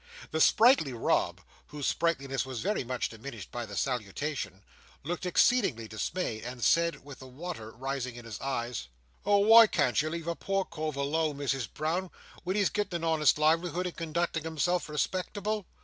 [0.31, 4.63] The sprightly Rob, whose sprightliness was very much diminished by the salutation,
[5.03, 8.87] looked exceedingly dismayed, and said, with the water rising in his eyes:
[9.27, 9.37] "Oh!
[9.37, 12.09] why can't you leave a poor cove alone, Misses Brown,
[12.43, 15.67] when he's getting an honest livelihood and conducting himself respectable?